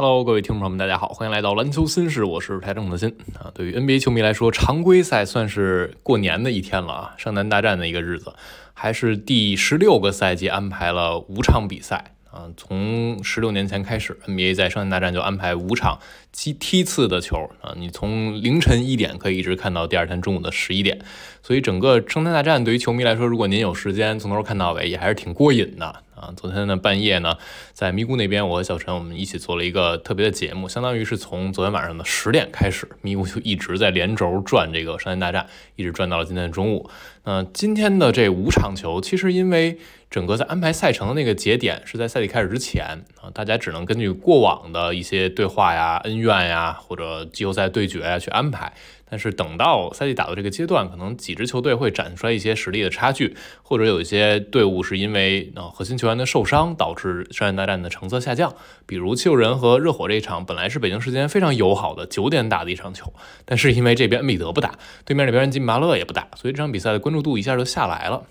[0.00, 3.50] Hello，各位听众朋友们，大家好，欢迎来到篮球新事，我是台正的新啊。
[3.52, 8.32] 对于 NBA 球迷来说，常规赛算是过年的一天了啊，圣诞大战的一个日子，
[8.74, 12.46] 还是第十六个赛季安排了五场比赛啊。
[12.56, 15.98] 从十六年前开始，NBA 在圣诞大战就安排五场
[16.30, 21.00] 踢梯次的球啊，你从凌晨一点可以一直看到第二天中午的十一点，
[21.42, 26.04] 所以整个圣诞大战对于球迷来说，如果您有时间从头看到尾，也还是挺过瘾的。
[26.18, 27.36] 啊，昨天的半夜呢，
[27.72, 36.90] 在咪咕那边，我和小陈我们一起做了一个特别的节目，相当于是从昨天晚上的十点开始，咪咕就一直在连轴转这个商业大战，一直转到了今天的中午。
[37.24, 39.78] 那今天的这五场球，其实因为
[40.10, 48.72] 整个在安排赛程的那个节点是在赛季开始之前啊，大家只能根据过往的一些对话呀、恩怨呀，或者季后赛对决呀去安排。
[49.10, 58.54] 但是等到赛季打到这个阶段，可能几支球队会展出来一些实力的差距，或者有一些队伍是因为呃核心球员的受伤导致商业大战的成色下降。
[58.86, 63.12] 比如七六人和热火这一场，本来是北京时间非常友好的九点打的一场球，
[63.44, 68.24] 但是因为这边恩比德不打，对面那边吉米巴勒也不打，所以这场比赛的关注度一下就下来了。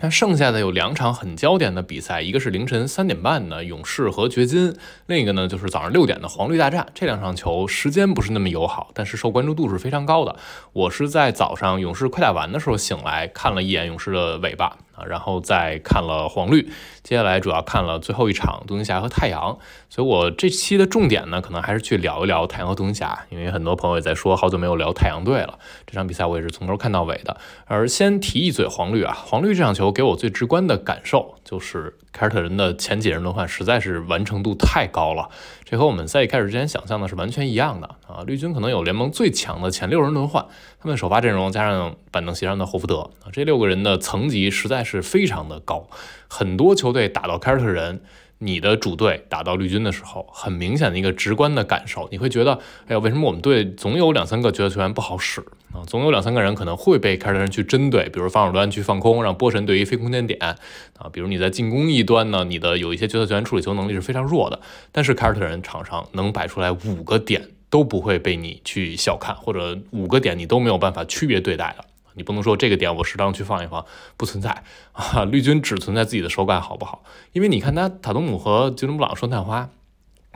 [0.00, 6.86] 那剩下的有两场很焦点的比赛，一个是凌晨三点半的勇士和掘金，另一个呢就是早上六点的黄绿大战。
[6.92, 10.36] 这两场球时间不是那么友好，但是受关注度是非常高的。
[10.72, 14.76] 我是在早上勇士快打完的时候醒来，看了一眼勇士的尾巴。
[14.94, 16.70] 啊，然后再看了黄绿，
[17.02, 25.58] 接下来主要看了最后一场独行侠和太阳，所以我这期的重点呢，可能还是去聊一聊太阳和独行侠，因为很多朋友也在说好久没有聊太阳队了。
[25.86, 27.36] 这场比赛我也是从头看到尾的。
[27.66, 31.96] 而先提一嘴黄绿啊，黄绿这场球给我最直观的感受就是。
[32.14, 35.30] 凯尔特人的前几轮轮换实在是完成度太高了，
[35.64, 38.22] 这和我们赛季开始之前想象的是完全一样的啊！
[38.26, 40.46] 绿军可能有联盟最强的前六人轮换，
[40.80, 45.88] 他们首发阵容加上板凳席上的霍福德啊，这六个人的层级实在是非常的高，
[46.28, 48.02] 很多球队打到凯尔特人。
[48.38, 55.40] 你的主队打到绿军的时候，很明显的一个直观的感受，你会觉得，哎呀，为什么我们队总有两三个角色球员不好使
[55.72, 55.80] 啊？
[55.86, 64.60] 总有两三个人可能会被凯尔特人去针对，比如防守端去放空，让波神对于非空间点啊，比如你在进攻一端呢，你的有一些角色球员处理球能力是非常弱的，
[64.92, 71.84] 但是凯尔特人场上能摆出来五个点都不会被你去小看，或者五个点你都没有办法区别对待的。
[72.12, 73.84] 你不能说这个点我适当去放一放，
[74.16, 74.62] 不存在
[74.92, 75.24] 啊！
[75.24, 77.02] 绿军只存在自己的手感好不好？
[77.32, 79.70] 因为你看他塔图姆和吉伦布朗双探花，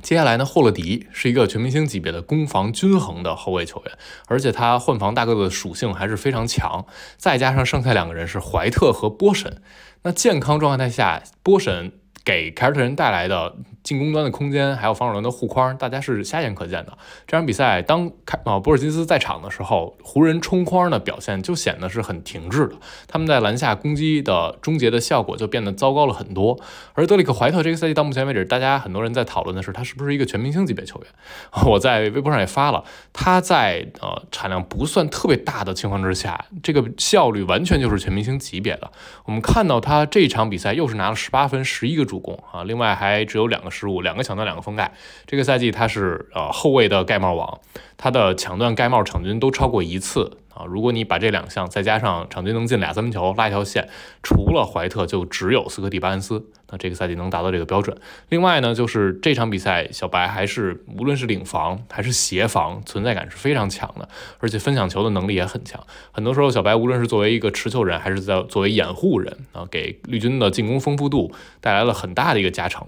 [0.03, 3.97] 接下来呢霍勒迪是一个全明星级别的攻防均衡的后卫球员，
[4.27, 6.85] 而且他换防大个子的属性还是非常强，
[7.17, 9.63] 再加上剩下两个人是怀特和波神，
[10.03, 11.93] 那健康状态下波神。
[12.25, 13.57] 给凯尔特人带来的
[13.89, 16.93] 进攻端的空间，还有防守端的护框，大家是瞎眼可见的。
[17.27, 22.75] 这场比赛，当开啊波尔津斯在场的时候，湖人冲框的表现就显得是很停滞的。
[23.07, 26.61] 他们在篮下攻击的终结的效果就变得糟糕了很多。
[26.93, 31.09] 而德里克怀特这个赛季到目前为止，大家很多人在讨论的是他是不是一个全明星级别球员。
[31.71, 32.83] 我在微博上也发了，
[33.13, 38.91] 他在呃产量不算特别大的情况之下，这个效率完全就是全明星级别的。
[39.25, 42.09] 我们看到他这场比赛又是拿了十八分，十一个。
[42.09, 44.93] 助攻啊，另外还只有两个失误，两个抢断，两个封盖。
[45.27, 47.61] 这个赛季他是呃后卫的盖帽王，
[47.97, 50.65] 他的抢断、盖帽场均都超过一次啊。
[50.67, 53.89] 如果你把这两项再加上场均能进俩三分球，拉一条线，
[54.23, 57.97] 除了怀特就只有斯科蒂巴恩斯，那这个赛季能达到这个标准。
[58.29, 64.09] 另外呢，就是这场比赛小白还是无论是领防还是协防，存在感是非常强的，
[64.41, 65.83] 而且分享球的能力也很强。
[66.11, 72.87] 很多时候小白无论是作为一个持球人，还是在作为掩护人啊，给绿军的进攻丰富度带来了很大的一个加成。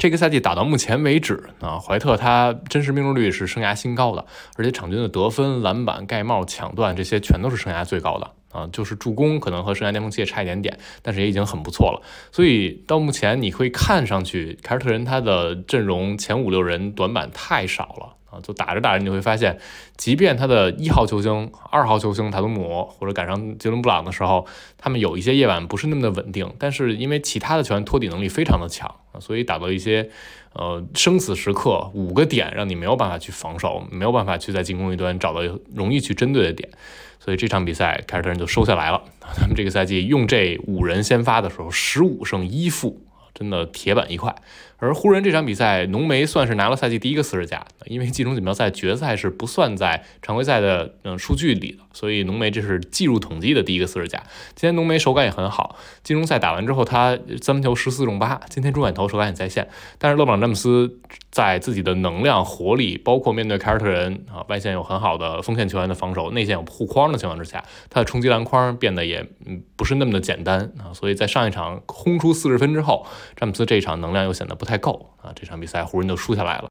[0.00, 4.24] 这个赛季打到目前为止啊，怀特他真实命中率是生涯新高的，
[4.56, 12.00] 而且场均的得分、篮板、盖帽、抢断这些全都是生涯最高的啊，就是助攻可能和生涯巅峰期也差一点点，但是也已经很不错了。
[12.32, 18.16] 所以到目前你会看上去凯尔特人他的阵容前五六人短板太少了。
[18.30, 19.58] 啊，就打着打着，你会发现，
[19.96, 24.46] 即便他的一号球星、二号球星塔图姆或者赶上杰伦布朗的时候，
[24.78, 30.08] 他们有一些夜晚不是那么的稳定，但是因为其他的球员托底能力非常的强啊，所以打到一些
[30.52, 35.40] 呃生死时刻，五个点让你没有办法去防守，没有办法去在进攻一端找到
[35.74, 36.70] 容易去针对的点，
[37.18, 39.02] 所以这场比赛凯尔特人就收下来了。
[39.20, 43.02] 他们这个赛季用这五人先发的时候，十五胜一负。
[43.32, 44.34] 真的铁板一块，
[44.80, 54.18] 而湖人这场比赛，浓眉算是拿了赛季第一个四十加，因为季中锦标赛决赛是不算在常规赛的嗯数据里的，所以浓眉这是计入统计的第一个四十加。
[54.54, 59.68] 今天浓眉手感也很好，季中赛打完之后，他三分球十四中八，今天中远投手感也在线，
[59.98, 60.98] 但是勒布朗詹姆斯。
[61.30, 70.90] 在自己的能量、活力，包括面对凯尔特人啊，外线有很好的锋线球员的防守，内线有护框的情况之下，他的冲击篮筐变得也嗯不是那么的简单啊。
[70.92, 73.06] 所以在上一场轰出四十分之后，
[73.36, 75.32] 詹姆斯这一场能量又显得不太太够啊。
[75.34, 76.70] 这场比赛湖人就输下来了。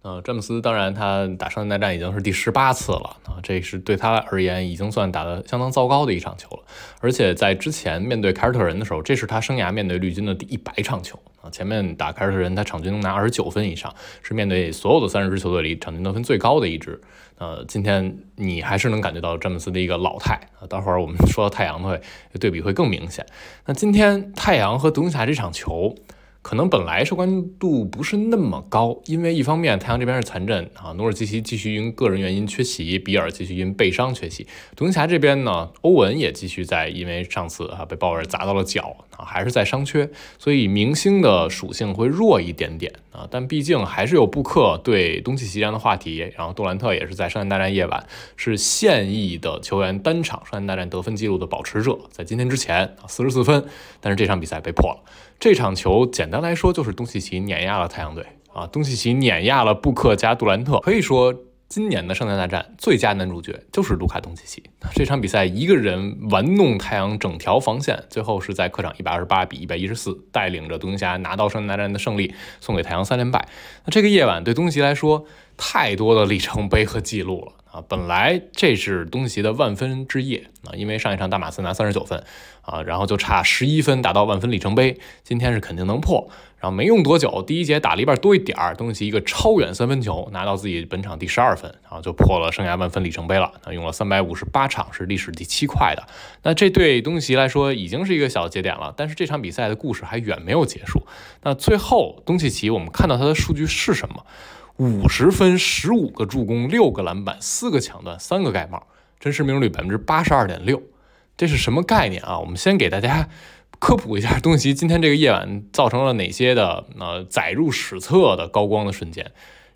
[0.00, 6.62] 呃，詹姆斯当然他打圣诞大战已经是第十八次了啊，这是对他而言已经算打得相当糟糕的一场球了。
[7.00, 11.50] 而且在之前面对凯尔特人的时候，这是他生涯面对绿军的第一百场球啊。
[11.50, 13.92] 前面打凯尔特人，他场均能拿二十九分以上，
[14.22, 16.98] 是面对所有的三十支球队里场均得分最高的一支。
[17.38, 20.66] 呃，今天你还是能感觉到詹姆斯的一个老态啊。
[20.68, 22.00] 待会儿我们说到太阳会
[22.40, 23.26] 对比会更明显。
[23.66, 25.96] 那今天太阳和独行侠这场球。
[26.40, 34.46] 可能本来受关注度不是那么高，因为一方面太阳这边是残阵啊，努尔基奇继续因个人原因缺席，比尔继续因背伤缺席。
[34.74, 40.08] 独行侠这边呢，欧文也继续在，因为上次啊被鲍尔砸到了脚啊，还是在伤缺，
[40.38, 43.26] 所以明星的属性会弱一点点啊。
[43.30, 48.06] 但毕竟还是有布克对东契奇这样的话题，然后杜兰特也是在圣诞大战夜晚
[48.36, 53.64] 是现役的球员单场圣诞大战得分记录的保持者，在今天之前啊四十四分，
[54.00, 55.00] 但是这场比赛被破了。
[55.40, 61.34] 这场球简单来说就是东契奇碾压了太阳队啊，东契奇碾压了布克加杜兰特，可以说
[61.68, 64.62] 今年的圣诞大战最佳男主角就是卢卡东契奇。
[64.94, 73.46] 这场比赛一个人玩弄太阳整条防线，最后是在客场一百二十八比一百一十四带领着独行侠拿到圣诞大战的胜利，送给太阳三连败。
[73.84, 75.26] 那这个夜晚对东契奇来说
[75.58, 77.52] 太多的里程碑和记录了。
[77.70, 82.24] 啊，本来这是东契的万分之夜啊，因为上一场大马斯拿三十九分
[82.62, 86.30] 啊，然后就差十一分达到万分里程碑，今天是肯定能破。
[86.60, 93.52] 然后没用多久，第一节打了一半多一点儿，东契奇一个超远三分球拿到自己本场第十二分，然后就破了生涯万分里程碑了。
[93.64, 96.02] 那用了三百五十八场，是历史第七快的。
[96.42, 101.06] 那这对东契奇来说已经是一个小节点了，但是这场比赛的故事还远没有结束。
[101.42, 104.24] 那最后东契奇，我们看到他的数据是什么？
[104.78, 108.86] 五十分，十五个助攻，六个篮板，四个抢断，三个盖帽，
[109.18, 110.80] 真实命中率百分之八十二点六，
[111.36, 112.38] 这是什么概念啊？
[112.38, 113.28] 我们先给大家
[113.78, 119.30] 科普一下，东契奇今天这个夜晚造成了哪些的呃载入史册的高光的瞬间。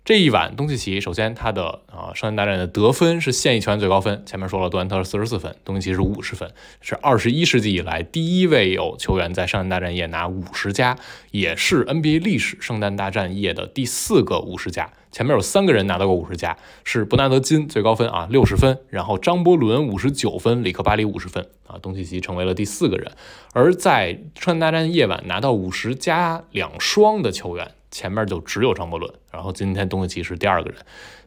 [0.05, 4.21] 这一晚，东契奇首先他的啊圣诞大战的得分是现役球员最高分。
[4.25, 6.51] 前面说了，杜兰特是四十四分，东契奇是五十分，
[6.81, 10.97] 是二十一世纪以来第一位有球员在圣诞大战夜拿五十加，
[11.31, 14.91] 也是 NBA 历史圣诞大战夜的第四个五十加。
[15.13, 23.11] 前面有三个人拿到过五十加，是伯纳德金最高分啊六十分，然后张伯伦五十九分，里克巴里五十分啊，东契奇成为了第四个人。
[23.53, 27.71] 而在川大战夜晚拿到五十加两双的球员。
[27.93, 30.79] 前面就只有张伯伦，然后今天东契奇是第二个人。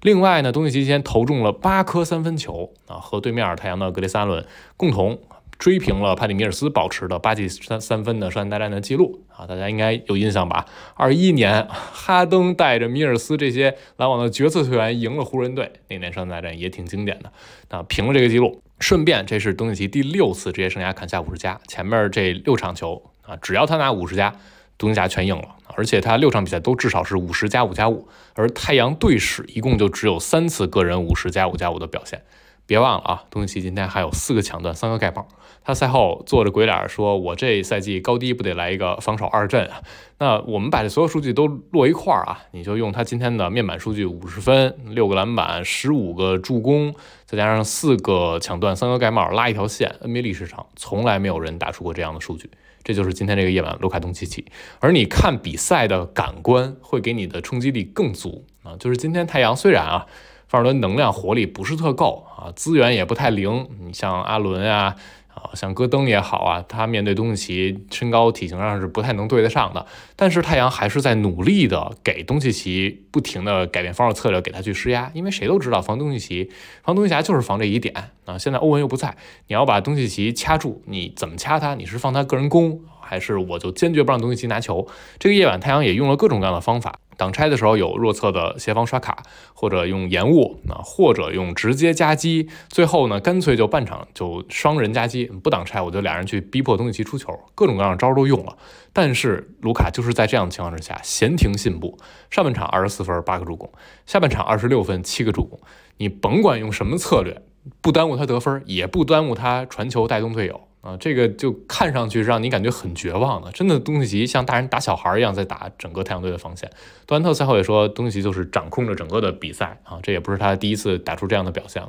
[0.02, 4.44] 另外呢，东契奇今天投中了八颗三分球啊，和对面太阳的格雷萨伦
[4.76, 5.16] 共同
[5.58, 10.66] 追平了帕蒂米尔斯保持的八记三三分的圣诞大战的记录啊，大家应该有印象吧？
[10.94, 17.32] 二一年哈登带着米尔斯这些篮网的角色球员赢了湖人队，那年圣诞大战也挺经典的
[17.68, 18.62] 啊，平了这个记录。
[18.80, 24.34] 顺便，这是东契奇第六次职业生涯砍下五十加，前面这六场球啊，只要他拿五十加。
[24.78, 32.20] 独行侠全赢了，而且他六场比赛都至少是五十加五加五，而太阳队史一共就只有三次个人五十加五加五的表现。
[32.66, 35.26] 别忘了啊，东契奇今天还有四个抢断，三个盖帽。
[35.64, 39.82] 他赛后做着鬼脸说：“我这赛季高低不得来一个防守二阵啊？”
[40.18, 46.94] 那我们把这所有数据都摞一块儿啊，你就用他今天的面板数据：五十分、六个篮板、十五个助攻，
[47.24, 49.96] 再加上四个抢断、三个盖帽，拉一条线。
[50.02, 52.48] NBA 历史上从来没有人打出过这样的数据。
[52.84, 54.46] 这就是今天这个夜晚，卢卡东契奇。
[54.78, 58.76] 而你看比赛的感官会给你的冲击力更足啊！
[58.78, 60.06] 就是今天太阳虽然啊，
[60.48, 64.96] 范尔伦能量活力不是特够啊，资源也不太灵，你像阿伦啊。
[65.36, 69.84] 啊，像戈登也好啊，他面对东契奇身高体型上是不太能对得上的。
[70.16, 75.10] 但是太阳还是在努力的给东契奇不停的改变防守策略，给他去施压。
[75.12, 76.50] 因为谁都知道防东契奇、
[76.82, 78.38] 防东契奇就是防这一点啊。
[78.38, 79.14] 现在欧文又不在，
[79.48, 81.74] 你要把东契奇掐住，你怎么掐他？
[81.74, 84.88] 你是放他个人攻，还是我就坚决不让东契奇拿球？
[85.18, 86.98] 这个夜晚太阳也用了各种各样的方法。
[87.16, 89.22] 挡拆的时候有弱侧的协防刷卡，
[89.54, 98.56] 或者用延误啊，或者用直接夹击，最后呢干脆就半场就双人夹击，不挡拆我就俩人去逼迫东契奇出球，各种各样的招都用了。
[98.92, 101.98] 但是卢卡就是在这样的情况之下闲庭信步，
[102.30, 103.70] 上半场二十四分八个助攻，
[104.06, 105.58] 下半场二十六分七个助攻，
[105.98, 107.42] 你甭管用什么策略，
[107.80, 110.65] 不耽误他得分，也不耽误他传球带动队友。
[110.86, 116.70] 啊，这个就看上去让你感觉很绝望的，真的，东契奇像大人打小孩一样在打整个太阳队的防线。
[117.08, 121.88] 杜兰特赛后也说，东契奇就是掌控着整个的比赛啊，这也不是他第一次打出这样的表现了。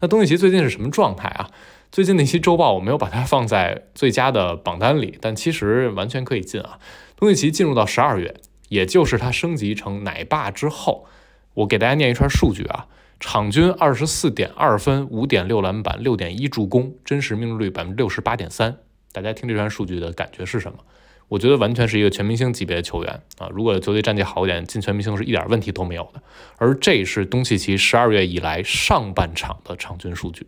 [0.00, 1.50] 那东契奇最近是什么状态啊？
[1.92, 6.78] 最近那期周报我没有把它放在最佳的榜单里，但其实完全可以进啊。
[7.16, 8.34] 东契奇进入到十二月，
[8.70, 11.06] 也就是他升级成奶爸之后，
[11.52, 12.86] 我给大家念一串数据啊。
[13.20, 18.76] 场均二十四点二分，五点六篮板，六点一助攻，真实命中率百分之六十八点三。
[19.10, 20.78] 大家听这串数据的感觉是什么？
[21.26, 23.50] 我觉得完全是一个全明星级别的球员啊！
[23.52, 26.22] 如果球队战绩好一点，进全明星是一点问题都没有的。
[26.56, 30.46] 而这是东契奇十二月以来上半场的场均数据。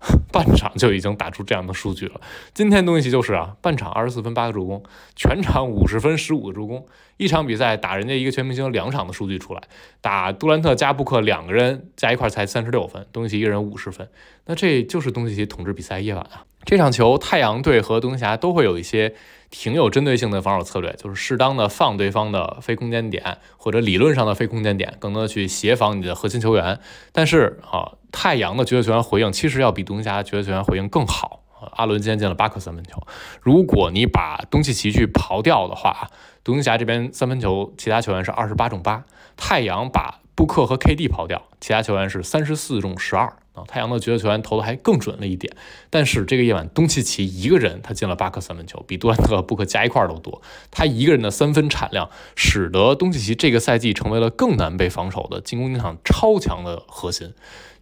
[0.32, 2.20] 半场就已经打出这样的数据了。
[2.54, 4.82] 今天东契奇就是啊，半场二十四分八个助攻，
[5.16, 6.86] 全场五十分十五个助攻。
[7.16, 9.62] 一场比赛打人家一个全明星两场的数据出来，
[10.00, 14.08] 打杜兰特加布克两个人加一块才三十六分，东契奇一个人五十分。
[14.46, 16.44] 那这就是东契奇统治比赛夜晚啊！
[16.68, 19.14] 这场球太阳队和独行侠都会有一些。
[19.50, 26.78] 挺有针对性的防守策略，就是适当的放对方的非空间点，或者理论上的非空间点，更多的去协防你的核心球员。
[27.12, 31.44] 但是啊，太阳的角色球员回应其实要比独行侠角色球员回应更好。
[31.76, 33.02] 阿伦今天进了八颗三分球，
[33.40, 36.10] 如果你把东契奇去刨掉的话，
[36.44, 43.32] 独行侠这边三分球其他球员是二十八中八，太阳把布克和 KD 刨掉，其他球员是三十四中十二。
[43.66, 45.56] 太阳的角色球员投的还更准了一点，
[45.90, 50.40] 但是这个夜晚东契奇一个人他进了八颗三分球，比杜兰特、布克加一块都多。
[50.70, 57.32] 他一个人的三分产量，使得东契奇这个赛季成为了更难被防守的进攻力场超强的核心。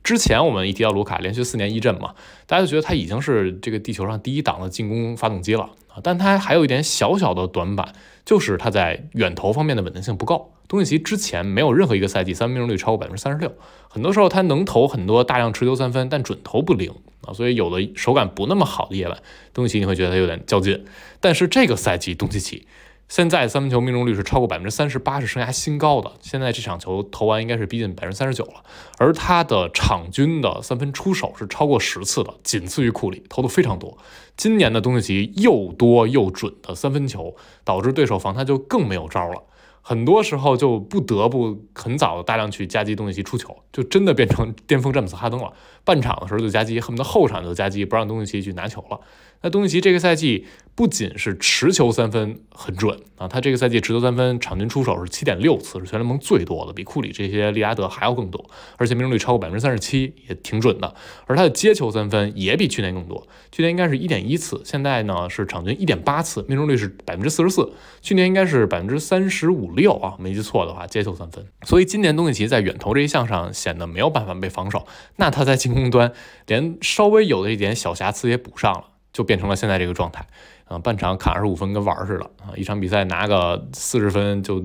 [0.02, 2.14] 之前我们一提到卢卡连续四年一阵嘛，
[2.47, 5.71] 大家就觉得他已经是这个地球上第一档的进攻发动机了
[6.02, 10.52] 但他还有一点小小的短板，就是他在远投方面的稳定性不够。
[10.68, 13.52] 东契奇之前没有任何一个赛季三分命中率超过百分之三十六，
[13.88, 19.16] 很多时候他能投很多大量持球三分，但准投不灵啊，所以有的手感不那么好的夜晚，
[19.54, 20.84] 东契奇你会觉得他有点较劲。
[21.20, 22.66] 但是这个赛季东契奇
[23.08, 26.10] 现在三分球命中率是超过百分之三十八，是生涯新高的。
[26.20, 28.64] 现在这场球投完应该是逼近百分之三十九了，
[28.98, 33.96] 而他的场均的三分出手是超过十次的，仅次于库里，投的非常多。
[34.36, 39.44] 今年的东契奇又多又准的三分球，导致对手防他就更没有招了。
[39.80, 45.52] 很多时候就不得不很早大量去夹击东契奇出球，就真的变成巅峰詹姆斯哈登了。
[45.84, 48.98] 半场的时候就夹击，恨不得后场就夹击，不让东契奇去拿球了。
[49.42, 58.44] 那东契奇这个赛季不仅是持球三分很准啊，他这个赛季持球三分场均出手是七点六次，是全联盟最多的，比库里这些利拉德还要更多，
[58.76, 60.94] 而且命中率超过百分之三十七，也挺准的。
[61.26, 71.46] 而他的接球三分也比去年更多，去年应该是一点一次，现在呢是场均一点八次，命中率是百分之四十四，去年应该是百分之三十五六啊，没记错的话，接球三分。
[71.62, 76.12] 所以今年东契奇在远投这一项上显得没有办法被防守，那他在进攻端
[76.46, 78.88] 连稍微有的一点小瑕疵也补上了。
[79.16, 80.26] 就变成了现在这个状态，
[80.66, 84.62] 啊，半场砍二十五分跟玩儿似的啊，一场比赛拿个四十分就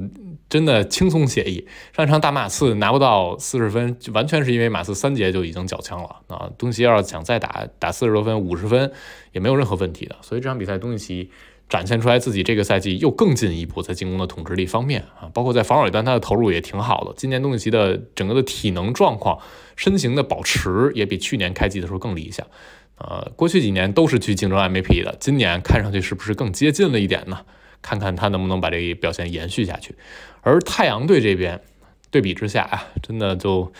[0.49, 1.65] 真的轻松惬意。
[1.95, 6.51] 上一场打马刺拿不到四十分，就完全是因为马刺三节就已经缴枪了啊。
[6.57, 8.91] 东契奇要想再打打四十多分、五十分
[9.31, 10.17] 也没有任何问题的。
[10.21, 11.31] 所以这场比赛东契奇
[11.69, 17.13] 展现出来自己这个赛季又更进一步在进攻的统治力方面啊，包括在防守端他的投入也挺好的。
[17.15, 19.39] 今年东契奇的整个的体能状况、
[19.77, 22.45] 身形的保持也比去年开季的时候更理想。
[23.07, 27.39] 呃，过去几年都是去竞争 MVP 的，今年看上去是不是更接近了一点呢？
[27.81, 29.95] 看看他能不能把这个表现延续下去。
[30.41, 31.59] 而太阳队这边
[32.09, 33.71] 对比之下啊，真的就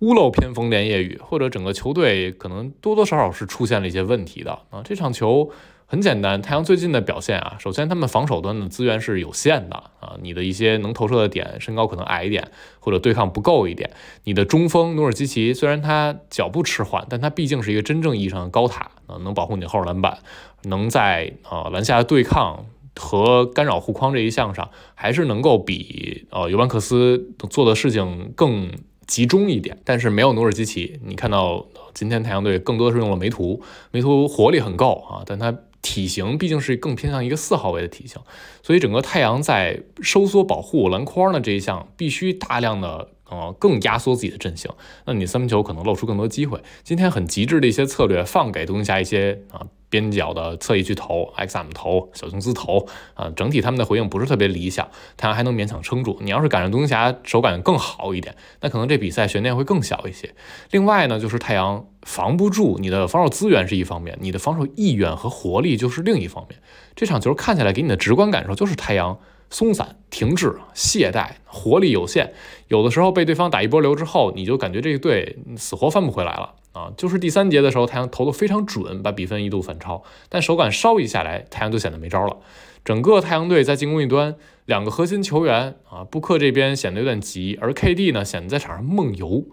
[0.00, 4.82] 屋漏偏逢连夜雨，或者整个球队可能多多少少是出现了一些问题的啊。
[4.84, 5.50] 这场球。
[5.90, 13.90] 很简单，太阳最近的表现啊，首先他们防守端的资源是有限的啊，你的一些能投射的点，身高可能矮一点，或者对抗不够一点。
[14.22, 20.18] 你的中锋努尔基奇虽然他脚步迟缓，但他毕竟是一个真正意义上的高塔啊，能保护你后篮板，
[20.62, 28.70] 能在啊篮下的对抗和干扰护框这一项上，还是能够比呃尤文克斯做的事情更
[29.08, 29.76] 集中一点。
[29.84, 35.52] 但是没有努尔基奇，你看到今天太阳队更多的是用了梅图，梅图活力很够啊，但他。
[35.82, 38.20] 体型毕竟是更偏向一个四号位的体型，
[38.62, 44.70] 所以整个太阳在收缩保护篮筐的这一项必须大量的呃更压缩自己的阵型，
[45.06, 46.62] 那你三分球可能露出更多机会。
[46.84, 49.66] 今天很极致的一些策略，放给独行侠一些啊。
[49.90, 56.16] 边角的侧翼巨头，X M 头，小琼斯头，啊，整体他们的回应不是特别理想，太阳还能勉强撑住。
[56.22, 60.32] 你要是赶上独行侠手感更好一点，那可能这比赛悬念会更小一些。
[60.70, 66.58] 另外呢，就是太阳防不住，你的防守资源是一方面，你的防守意愿和活力就是另一方面。
[66.94, 69.18] 这场球看起来给你的直观感受就是太阳
[69.50, 72.32] 松散、停滞、懈怠，活力有限，
[72.68, 76.54] 有的时候被对方打一波流之后，你就感觉这个队死活翻不回来了。
[76.72, 82.36] 啊，就是第三节的时候，太阳投的非常准，把比分一度反超，但手感稍一下来，太阳就显得没招了。
[82.84, 89.44] 整个太阳队在进攻一端，两个核心球员啊，布克这边显得有点急，而 KD 呢显得在场上梦游，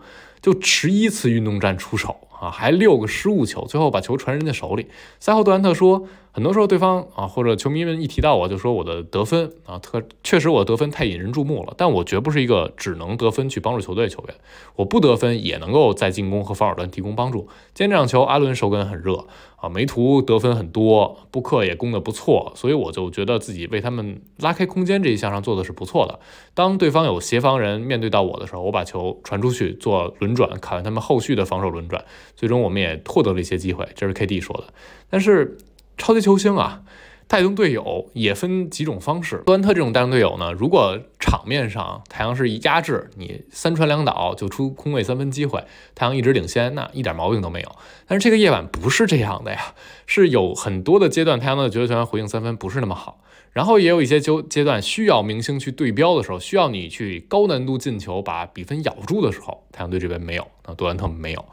[0.44, 4.88] 就十一次运动战出手啊，还六个失误球，最后把球传人家手里。
[5.20, 14.36] 赛后杜兰特说，很多时候对方啊或者球迷们一提到我就说我的得分啊特确实我得分太引人注目了，但我绝不是一个只能得分去帮助球队的球员，
[14.76, 17.48] 我不得分也能够在进攻和防守端提供帮助。
[17.74, 19.26] 今天这场球阿伦手感很热
[19.56, 26.20] 啊，梅图得分很多，布克也攻得不错，所以我就觉得自己为他们拉开空间这一项上做的是不错的。
[26.54, 32.06] 当对方有协防人面对到我的时候，我把球传出去做轮转，看他们后续的防守轮转，
[32.38, 34.74] 最终我们也获得了一些机会，这是 KD 说的。
[35.10, 35.58] 但是。
[36.00, 36.84] 超级球星啊，
[37.28, 39.42] 带动队友也分几种方式。
[39.48, 45.64] 杜兰特这种带动队友呢，如果场面上太阳是一压制你，三传两倒就出空位三分机会，
[45.96, 47.72] 太阳一直领先，那一点毛病都没有。
[48.06, 49.74] 但是这个夜晚不是这样的呀，
[50.06, 61.44] 是有很多的阶段，太阳的绝对球员回应三分不是那么好，然后也有一些阶阶段需要明星去对标的时候，需要你去高难度进球把比分咬住的时候，太阳队这边没有，那杜兰特没有。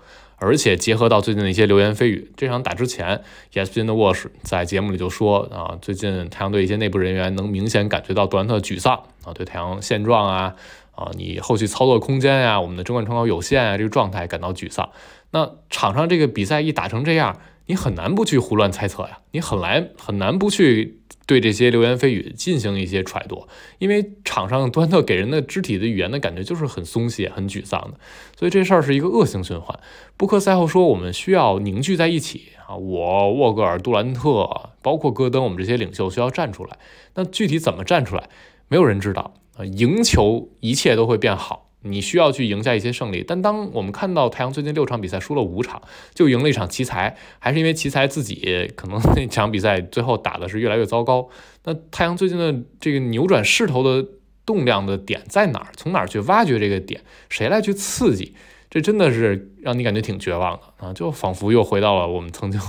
[0.44, 3.22] 而且结合到最近的一些流言蜚语，这场打之前
[3.52, 10.54] ，ESPN 的沃什在节目里就说啊，最近太阳队一些内部人员能明显感觉到杜兰特沮丧啊，对太阳现状啊
[10.94, 14.90] 啊，你后续操作空间呀，我们的争冠窗口有限啊，这个状态感到沮丧。
[15.30, 21.00] 那场上这个比赛一打成这样，你很难不去胡乱猜测呀，你很难很难不去。
[21.26, 27.98] 对这些流言蜚语进行一些揣度，因为场上端特给人的肢体的语言的感觉就是很松懈、很沮丧的，
[28.38, 29.78] 所以这事儿是一个恶性循环。
[30.16, 36.78] 布克赛后说：“我们需要凝聚在一起啊，我、沃格尔、杜兰特，包括戈登，我们这些领袖需要站出来。
[37.14, 38.28] 那具体怎么站出来，
[38.68, 39.64] 没有人知道啊。
[39.64, 45.82] 赢球，一切都会变好。”你需要去赢下一些胜利，但当我们看到太阳最近六场比赛输了五场，
[46.14, 51.28] 就赢了一场奇才，还是因为奇才自己可能那场比赛最后打的是越来越糟糕。
[51.64, 54.08] 那太阳最近的这个扭转势头的
[54.46, 55.68] 动量的点在哪儿？
[55.76, 57.02] 从哪儿去挖掘这个点？
[57.28, 58.34] 谁来去刺激？
[58.70, 60.92] 这真的是让你感觉挺绝望的啊！
[60.92, 62.60] 就仿佛又回到了我们曾经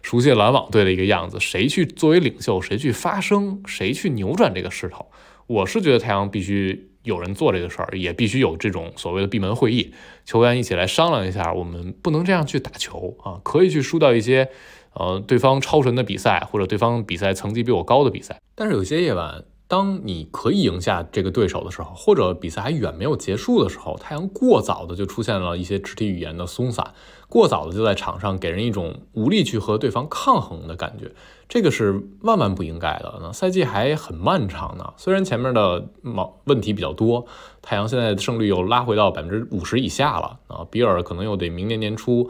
[0.00, 1.38] 熟悉篮网队的一个样子。
[1.38, 2.60] 谁去作为领袖？
[2.60, 3.62] 谁去发声？
[3.66, 5.06] 谁去扭转这个势头？
[5.46, 6.88] 我是觉得太阳必须。
[7.02, 9.92] 有人做这个事儿，也必须有这种所谓的闭门会议，
[10.24, 14.48] 球员一起来商量一下，我们不能这样去打球啊，可以去输掉一些，
[14.94, 18.40] 呃，对方超神的比赛，或者对方比赛层级比我高的比赛。
[18.54, 26.92] 但是有些夜晚，当你可以赢下这个对手的时候，或者比赛还远没有结束的时候，太阳过早的就出现了一些肢体语言的松散。
[27.26, 31.10] 过早的就在场上给人一种无力去和对方抗衡的感觉，
[31.48, 33.18] 这个是万万不应该的。
[33.22, 37.24] 那赛季还很漫长呢，虽然前面的毛问题比较多，
[37.62, 42.28] 太阳现在的胜率又拉回到百分之五十以下了啊，比尔可能又得明年年初，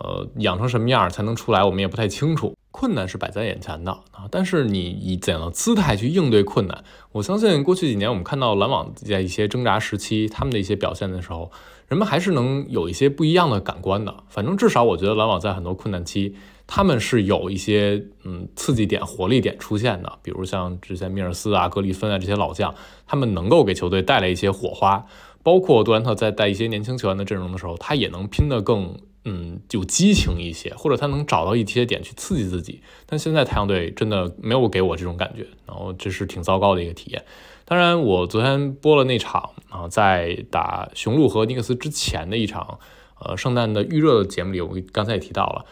[0.00, 2.52] 呃，养成什么样才能出来，我们也不太清楚。
[2.70, 6.84] 困难是摆在眼前的啊，但是你以怎样的姿态去应对困难？
[7.12, 11.50] 我相信过去几年我们看到篮网在一些挣扎时期，他们的一些表现的时候。
[11.88, 14.14] 人们还是能有一些不一样的感官的。
[14.28, 20.18] 反正至少我觉得篮网在很多困难期，他们是有一些嗯刺激点、活力点出现的。
[20.22, 22.72] 比如像之前米尔斯啊、格里芬啊这些老将，
[23.08, 25.04] 他们能够给球队带来一些火花。
[25.42, 32.82] 包括杜兰特在带一些年轻球员的阵容的时候，他也能拼得更嗯有激情一些，或者他能找到一些点去刺激自己。
[33.06, 37.24] 但现在太阳队真的没有给我这种感觉，然后这是挺糟糕的一个体验。
[37.64, 42.80] 当然，我昨天播了那场啊，在打雄鹿和尼克斯之前的一场，
[43.20, 45.64] 呃，圣诞的预热的节目里，我刚才也提到了，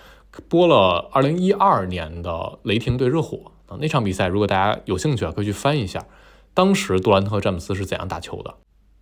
[0.48, 4.28] 播了2012年的雷霆对热火啊那场比赛。
[4.28, 6.06] 如果大家有兴趣啊，可以去翻一下，
[6.54, 8.54] 当时杜兰特、詹姆斯是怎样打球的，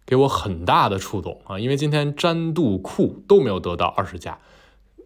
[0.06, 1.58] 给我很大的触动啊。
[1.58, 4.38] 因为今天詹、杜、库都没有得到二十加，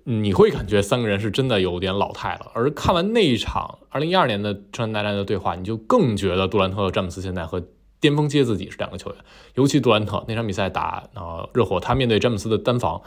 [0.04, 2.52] 你会感觉三个人是真的有点老态了。
[2.54, 7.62] 而看完那一场2012年的圣诞大战的对话，你就更觉得杜兰特、詹姆斯现在和
[7.98, 9.18] 巅峰期自己是两个球员，
[9.54, 13.02] 尤其杜兰特那场比赛打啊热火，他面对詹姆斯的单防，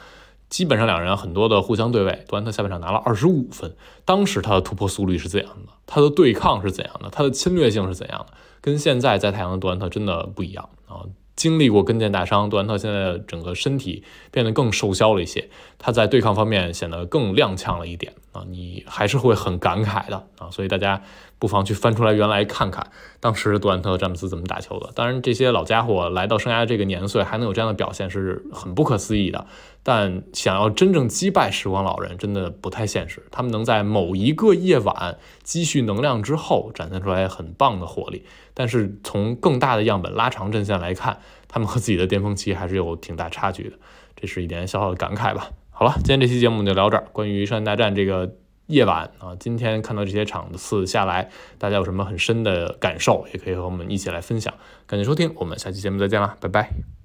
[0.50, 3.76] 基本上两人很多的互相对位，杜兰特下半场拿了二十五分。
[4.06, 5.74] 当时他的突破速率是怎样的？
[5.88, 7.10] 他的对抗是怎样的？
[7.10, 8.34] 他的侵略性是怎样的？
[8.62, 11.02] 跟现在在太阳的杜兰特真的不一样啊！
[11.36, 18.14] 经历过跟腱大伤，杜兰特现在整个身体变得更瘦削了一些，他在对抗方面显得更踉跄了一点。
[18.34, 18.44] 啊！
[18.50, 20.52] 你还是会很感慨的啊！
[20.52, 21.02] 所以大家。
[21.40, 22.88] 不妨去翻出来原来看看，
[23.20, 24.90] 当时杜兰特、詹姆斯怎么打球的。
[24.96, 29.46] 当然，这些老家伙来到生涯这个年岁还能有这样的表现是很不可思议的。
[29.84, 33.22] 但想要真正击败时光老人，真的不太现实。
[33.30, 38.24] 他们能在某一个夜晚积蓄能量之后，展现出来很棒的火力。
[38.54, 41.20] 但是从更大的样本拉长阵线来看，
[41.50, 43.76] 他们和自己的巅峰期还是有挺大差距的。
[44.16, 45.50] 这是一点小小的感慨吧。
[45.74, 47.06] 好了，今天这期节目就聊这儿。
[47.12, 48.36] 关于圣诞大战这个。
[48.68, 54.54] 夜晚啊，今天看到这些场次下来，大家有什么很深的感受，也可以和我们一起来分享。
[54.88, 57.03] 感谢收听，我们下期节目再见啦，拜拜。